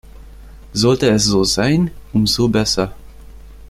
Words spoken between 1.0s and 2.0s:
es so sein,